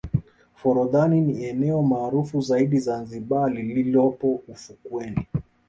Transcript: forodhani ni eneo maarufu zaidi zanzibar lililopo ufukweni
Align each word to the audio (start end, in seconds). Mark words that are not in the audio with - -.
forodhani 0.55 1.21
ni 1.21 1.43
eneo 1.45 1.81
maarufu 1.83 2.41
zaidi 2.41 2.79
zanzibar 2.79 3.51
lililopo 3.53 4.39
ufukweni 4.47 5.27